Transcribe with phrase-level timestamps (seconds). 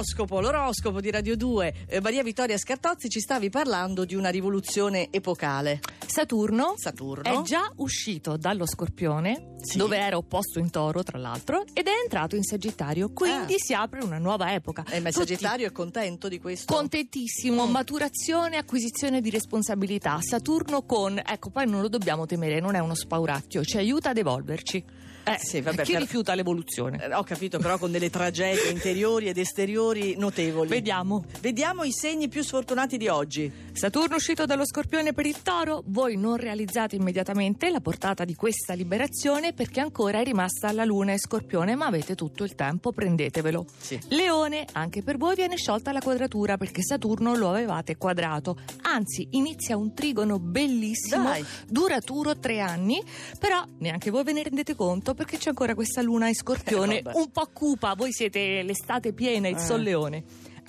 [0.00, 1.74] L'oroscopo, l'oroscopo di Radio 2.
[1.88, 5.80] Eh, Maria Vittoria Scartozzi ci stavi parlando di una rivoluzione epocale.
[6.06, 7.22] Saturno, Saturno.
[7.22, 9.78] è già uscito dallo Scorpione, Sì.
[9.78, 13.10] dove era opposto in Toro, tra l'altro, ed è entrato in Sagittario.
[13.10, 13.58] Quindi Ah.
[13.58, 14.84] si apre una nuova epoca.
[14.90, 16.74] Eh, ma il Tutti Sagittario è contento di questo?
[16.74, 17.70] Contentissimo, Mm.
[17.70, 20.18] maturazione, acquisizione di responsabilità.
[20.20, 24.18] Saturno con, ecco, poi non lo dobbiamo temere, non è uno spauracchio, ci aiuta ad
[24.18, 24.84] evolverci.
[25.28, 27.02] Eh, Sì, vabbè, chi per- rifiuta l'evoluzione?
[27.04, 30.68] Eh, ho capito, però con delle tragedie interiori ed esteriori notevoli.
[30.68, 31.24] Vediamo.
[31.40, 33.50] Vediamo i segni più sfortunati di oggi.
[33.72, 38.74] Saturno uscito dallo Scorpione per il Toro, voi non realizzate immediatamente la portata di questa
[38.74, 43.66] liberazione perché ancora è rimasta la Luna e Scorpione, ma avete tutto il tempo, prendetevelo.
[43.78, 43.98] Sì.
[44.10, 48.56] Leone, anche per voi viene sciolta la quadratura perché Saturno lo avevate quadrato.
[48.82, 51.44] Anzi, inizia un trigono bellissimo, Dai.
[51.66, 53.02] duraturo tre anni,
[53.40, 57.02] però neanche voi ve ne rendete conto perché c'è ancora questa Luna e Scorpione Eh,
[57.14, 59.60] un po' cupa, voi siete l'estate piena, il Eh.
[59.60, 60.22] Sol Leone.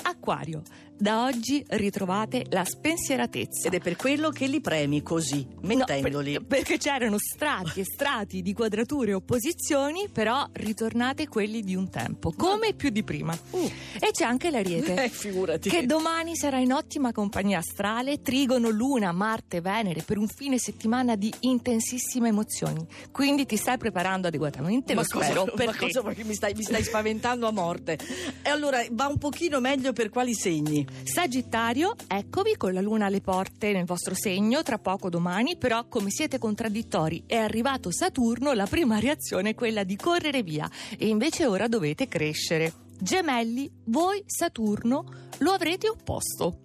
[0.04, 0.62] Acquario,
[0.98, 3.68] da oggi ritrovate la spensieratezza.
[3.68, 6.34] Ed è per quello che li premi così, mettendoli.
[6.34, 11.76] No, per- perché c'erano strati e strati di quadrature e opposizioni, però ritornate quelli di
[11.76, 13.38] un tempo, come più di prima.
[13.52, 13.70] Uh.
[14.00, 15.04] E c'è anche l'Ariete.
[15.04, 15.70] Eh, figurati.
[15.70, 21.16] Che domani sarà in ottima compagnia astrale, Trigono, Luna, Marte, Venere per un fine settimana
[21.16, 22.86] di intensissime emozioni.
[23.12, 26.64] Quindi ti stai preparando adeguatamente, lo cosa, spero, per ma cosa che mi stai, mi
[26.64, 27.98] stai spaventando a morte?
[28.42, 30.87] E allora va un pochino meglio per quali segni?
[31.04, 36.10] Sagittario, eccovi con la luna alle porte nel vostro segno, tra poco domani, però come
[36.10, 41.46] siete contraddittori è arrivato Saturno, la prima reazione è quella di correre via e invece
[41.46, 42.74] ora dovete crescere.
[43.00, 45.06] Gemelli, voi Saturno
[45.40, 46.60] lo avrete opposto.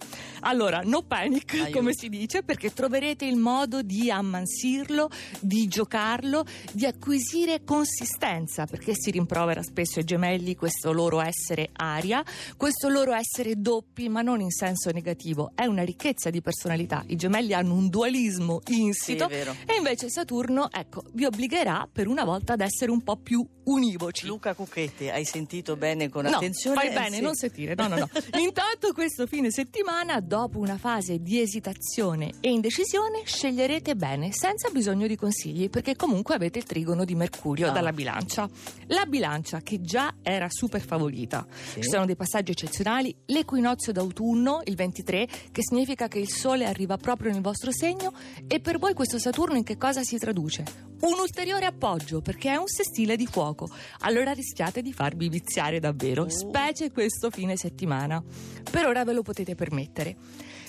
[0.45, 1.71] Allora, no panic, Aiuto.
[1.79, 5.09] come si dice, perché troverete il modo di ammansirlo,
[5.41, 12.25] di giocarlo, di acquisire consistenza, perché si rimprovera spesso ai gemelli questo loro essere aria,
[12.57, 17.05] questo loro essere doppi, ma non in senso negativo, è una ricchezza di personalità.
[17.09, 22.25] I gemelli hanno un dualismo insito Sì, e invece Saturno, ecco, vi obbligherà per una
[22.25, 24.27] volta ad essere un po' più univoci.
[24.27, 26.77] Luca Cucchetti, hai sentito bene con No, attenzione?
[26.77, 27.21] fai Eh, bene, sì.
[27.23, 27.75] non sentire.
[27.77, 28.09] No, no, no.
[28.41, 35.07] Intanto questo fine settimana, dopo una fase di esitazione e indecisione, sceglierete bene, senza bisogno
[35.07, 37.73] di consigli, perché comunque avete il trigono di Mercurio Ah.
[37.73, 38.49] dalla bilancia.
[38.87, 41.47] La bilancia, che già era super favorita.
[41.75, 41.83] Sì.
[41.83, 43.15] Ci sono dei passaggi eccezionali.
[43.27, 48.15] L'equinozio d'autunno, il 23, che significa che il Sole arriva proprio nel vostro segno,
[48.47, 50.65] e per voi questo Saturno in che cosa si traduce?
[51.03, 53.69] Un ulteriore appoggio, perché è un sestile di fuoco.
[54.01, 56.29] Allora rischiate di farvi viziare davvero, Oh.
[56.31, 58.23] specie questo fine settimana.
[58.71, 60.17] Per ora ve lo potete permettere.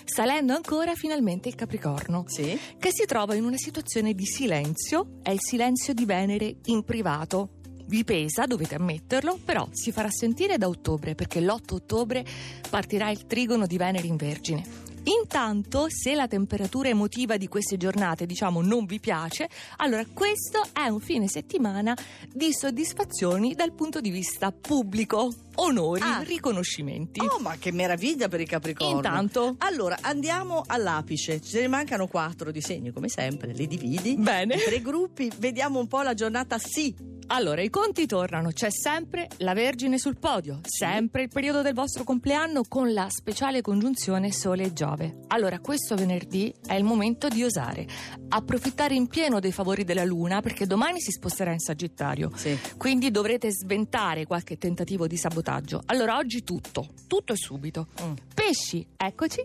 [0.05, 2.59] Salendo ancora finalmente il Capricorno, Sì?
[2.77, 7.61] che si trova in una situazione di silenzio, è il silenzio di Venere in privato.
[7.85, 12.25] Vi pesa, dovete ammetterlo, però si farà sentire da ottobre perché l'8 ottobre
[12.69, 14.82] partirà il trigono di Venere in Vergine.
[15.05, 20.87] Intanto, se la temperatura emotiva di queste giornate, diciamo, non vi piace, allora questo è
[20.87, 21.95] un fine settimana
[22.31, 26.21] di soddisfazioni dal punto di vista pubblico, onori, Ah.
[26.21, 27.19] riconoscimenti.
[27.19, 28.93] Oh, ma che meraviglia per i Capricorni.
[28.95, 31.41] Intanto, Allora, andiamo all'apice.
[31.41, 33.51] Ce ne mancano quattro di segni, come sempre.
[33.53, 34.15] Li dividi.
[34.15, 34.57] Bene.
[34.57, 35.31] Tre gruppi.
[35.37, 36.93] Vediamo un po' la giornata sì.
[37.35, 42.03] Allora, i conti tornano, c'è sempre la Vergine sul podio, sempre il periodo del vostro
[42.03, 45.21] compleanno con la speciale congiunzione Sole e Giove.
[45.29, 47.87] Allora, questo venerdì è il momento di osare,
[48.29, 52.29] approfittare in pieno dei favori della Luna perché domani si sposterà in Sagittario.
[52.35, 52.55] Sì.
[52.77, 55.81] Quindi dovrete sventare qualche tentativo di sabotaggio.
[55.87, 57.87] Allora, oggi tutto, tutto e subito.
[58.03, 58.13] Mm.
[58.35, 59.43] Pesci, eccoci.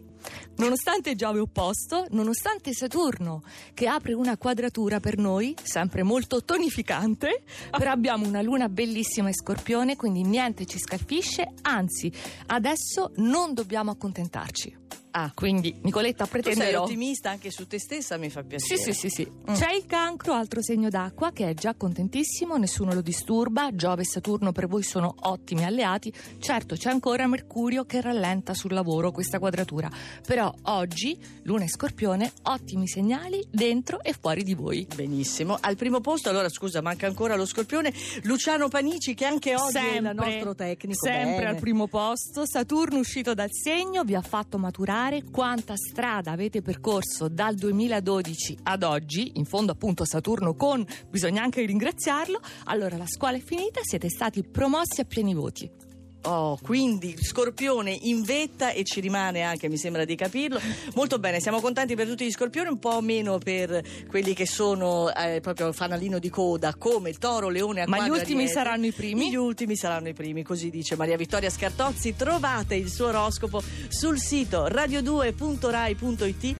[0.56, 7.44] Nonostante Giove opposto, nonostante Saturno che apre una quadratura per noi, sempre molto tonificante,
[7.78, 12.10] però abbiamo una luna bellissima e scorpione, quindi niente ci scalfisce, anzi,
[12.46, 14.88] adesso non dobbiamo accontentarci.
[15.10, 16.82] Ah, Quindi, Nicoletta, tu sei pretenderò.
[16.82, 18.80] ottimista anche su te stessa, mi fa Sì, piacere.
[18.82, 19.30] sì, sì, sì.
[19.50, 19.54] Mm.
[19.54, 23.70] C'è il cancro, altro segno d'acqua, che è già contentissimo, nessuno lo disturba.
[23.74, 26.12] Giove e Saturno per voi sono ottimi alleati.
[26.38, 29.90] Certo, c'è ancora Mercurio che rallenta sul lavoro questa quadratura.
[30.26, 34.87] Però oggi, Luna e Scorpione, ottimi segnali dentro e fuori di voi.
[34.94, 35.56] Benissimo.
[35.60, 37.93] Al primo posto, allora scusa, manca ancora lo scorpione.
[38.25, 41.06] Luciano Panici, che anche oggi è il nostro tecnico.
[41.06, 41.49] sempre Bene.
[41.49, 42.44] al primo posto.
[42.46, 44.96] Saturno uscito dal segno vi ha fatto maturare
[45.30, 49.32] quanta strada avete percorso dal 2012 ad oggi.
[49.36, 52.40] In fondo, appunto, Saturno con bisogna anche ringraziarlo.
[52.64, 55.88] Allora, la scuola è finita, siete stati promossi a pieni voti.
[56.23, 60.61] Oh, quindi Scorpione in vetta e ci rimane anche, mi sembra di capirlo.
[60.94, 65.15] Molto bene, siamo contenti per tutti gli Scorpioni, un po' meno per quelli che sono
[65.15, 68.05] eh, proprio fanalino di coda, come Toro, Leone, Acquario.
[68.05, 68.53] Ma gli ultimi Ariete.
[68.53, 69.31] saranno i primi?
[69.31, 72.17] Gli ultimi saranno i primi, così dice Maria Vittoria Scartozzi.
[72.17, 76.56] Trovate il suo oroscopo sul sito radio2.rai.it